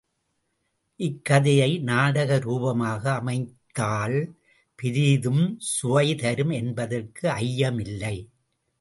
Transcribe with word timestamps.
இக் 0.95 1.25
கதையை 1.25 1.79
நாடக 1.79 2.39
ரூபமாக 2.39 3.13
அமைத்தால் 3.13 4.17
பெரிதுஞ் 4.79 5.45
சுவைதரும் 5.81 6.53
என்பதற்கு 6.53 7.29
ஐயமில்லை. 7.29 8.15